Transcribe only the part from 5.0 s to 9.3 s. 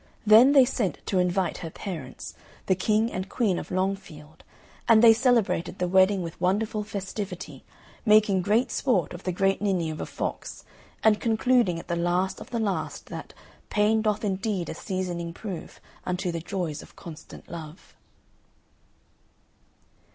they celebrated the wedding with wonderful festivity, making great sport of